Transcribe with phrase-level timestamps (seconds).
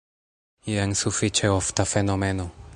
[0.69, 2.53] Jen sufiĉe ofta fenomeno.